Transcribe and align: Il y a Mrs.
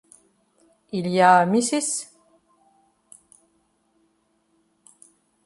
Il 0.91 1.05
y 1.09 1.21
a 1.21 1.45
Mrs. 1.45 2.07